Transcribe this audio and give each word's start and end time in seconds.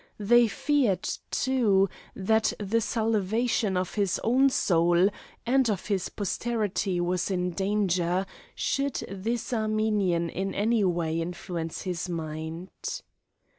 They 0.17 0.47
feared, 0.47 1.07
too, 1.29 1.87
that 2.15 2.53
the 2.59 2.81
salvation 2.81 3.77
of 3.77 3.93
his 3.93 4.19
own 4.23 4.49
soul 4.49 5.09
and 5.45 5.69
of 5.69 5.85
his 5.85 6.09
posterity 6.09 6.99
was 6.99 7.29
in 7.29 7.51
danger, 7.51 8.25
should 8.55 9.05
this 9.07 9.53
Armenian 9.53 10.27
in 10.27 10.55
any 10.55 10.83
way 10.83 11.21
influence 11.21 11.83
his 11.83 12.09
mind. 12.09 13.03